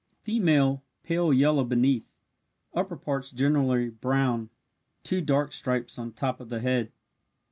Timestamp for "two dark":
5.03-5.51